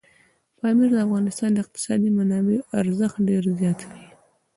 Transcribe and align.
پامیر 0.59 0.89
د 0.93 0.97
افغانستان 1.05 1.49
د 1.53 1.57
اقتصادي 1.63 2.09
منابعو 2.17 2.67
ارزښت 2.81 3.17
ډېر 3.29 3.43
زیاتوي. 3.59 4.05